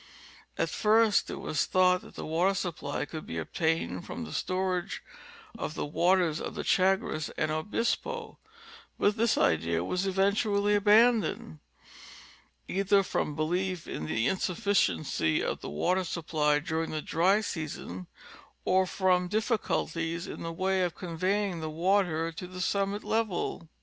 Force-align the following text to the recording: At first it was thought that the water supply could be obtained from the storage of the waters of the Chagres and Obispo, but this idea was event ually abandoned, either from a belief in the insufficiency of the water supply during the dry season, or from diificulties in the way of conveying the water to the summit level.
At 0.57 0.71
first 0.71 1.29
it 1.29 1.35
was 1.39 1.67
thought 1.67 2.01
that 2.01 2.15
the 2.15 2.25
water 2.25 2.55
supply 2.55 3.05
could 3.05 3.23
be 3.27 3.37
obtained 3.37 4.03
from 4.03 4.23
the 4.25 4.33
storage 4.33 5.03
of 5.55 5.75
the 5.75 5.85
waters 5.85 6.41
of 6.41 6.55
the 6.55 6.63
Chagres 6.63 7.29
and 7.37 7.51
Obispo, 7.51 8.39
but 8.97 9.15
this 9.15 9.37
idea 9.37 9.83
was 9.83 10.07
event 10.07 10.37
ually 10.39 10.75
abandoned, 10.75 11.59
either 12.67 13.03
from 13.03 13.33
a 13.33 13.35
belief 13.35 13.87
in 13.87 14.07
the 14.07 14.27
insufficiency 14.27 15.43
of 15.43 15.61
the 15.61 15.69
water 15.69 16.03
supply 16.03 16.57
during 16.57 16.89
the 16.89 17.03
dry 17.03 17.39
season, 17.39 18.07
or 18.65 18.87
from 18.87 19.29
diificulties 19.29 20.27
in 20.27 20.41
the 20.41 20.51
way 20.51 20.81
of 20.81 20.95
conveying 20.95 21.59
the 21.59 21.69
water 21.69 22.31
to 22.31 22.47
the 22.47 22.59
summit 22.61 23.03
level. 23.03 23.69